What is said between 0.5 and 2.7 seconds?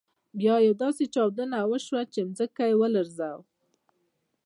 یوه داسې چاودنه وشول چې ځمکه